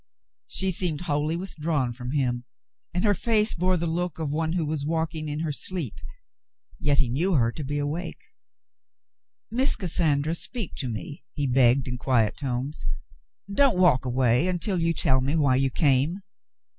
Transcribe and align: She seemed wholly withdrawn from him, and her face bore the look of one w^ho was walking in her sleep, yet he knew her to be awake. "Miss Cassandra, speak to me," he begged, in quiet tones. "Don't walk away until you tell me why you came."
She 0.47 0.71
seemed 0.71 1.01
wholly 1.01 1.35
withdrawn 1.35 1.93
from 1.93 2.09
him, 2.09 2.43
and 2.91 3.03
her 3.03 3.13
face 3.13 3.53
bore 3.53 3.77
the 3.77 3.85
look 3.85 4.17
of 4.17 4.31
one 4.33 4.51
w^ho 4.53 4.67
was 4.67 4.83
walking 4.83 5.29
in 5.29 5.41
her 5.41 5.51
sleep, 5.51 5.93
yet 6.79 6.97
he 6.97 7.07
knew 7.07 7.35
her 7.35 7.51
to 7.51 7.63
be 7.63 7.77
awake. 7.77 8.23
"Miss 9.51 9.75
Cassandra, 9.75 10.33
speak 10.33 10.73
to 10.77 10.89
me," 10.89 11.23
he 11.35 11.45
begged, 11.45 11.87
in 11.87 11.99
quiet 11.99 12.35
tones. 12.35 12.83
"Don't 13.47 13.77
walk 13.77 14.03
away 14.03 14.47
until 14.47 14.79
you 14.79 14.91
tell 14.91 15.21
me 15.21 15.35
why 15.35 15.55
you 15.55 15.69
came." 15.69 16.23